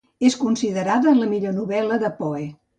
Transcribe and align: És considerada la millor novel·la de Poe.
És 0.29 0.37
considerada 0.43 1.15
la 1.19 1.29
millor 1.35 1.55
novel·la 1.61 2.03
de 2.07 2.13
Poe. 2.25 2.45